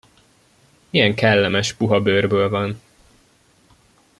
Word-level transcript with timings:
Milyen 0.89 1.13
kellemes, 1.15 1.73
puha 1.73 2.01
bőrből 2.01 2.49
van! 2.49 2.81